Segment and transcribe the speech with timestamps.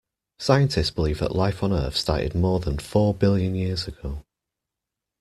[0.39, 4.25] Scientists believe that life on Earth started more than four billion years ago